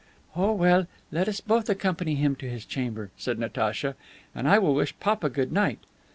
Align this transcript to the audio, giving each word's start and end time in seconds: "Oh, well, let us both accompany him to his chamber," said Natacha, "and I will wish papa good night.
"Oh, 0.35 0.51
well, 0.51 0.87
let 1.11 1.27
us 1.27 1.41
both 1.41 1.69
accompany 1.69 2.15
him 2.15 2.35
to 2.37 2.49
his 2.49 2.65
chamber," 2.65 3.11
said 3.19 3.37
Natacha, 3.37 3.95
"and 4.33 4.47
I 4.49 4.57
will 4.57 4.73
wish 4.73 4.99
papa 4.99 5.29
good 5.29 5.51
night. 5.51 5.77